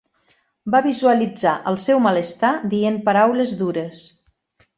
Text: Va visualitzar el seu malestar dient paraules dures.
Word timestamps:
Va 0.75 0.79
visualitzar 0.85 1.53
el 1.73 1.77
seu 1.83 2.01
malestar 2.07 2.51
dient 2.73 2.99
paraules 3.11 3.53
dures. 3.61 4.03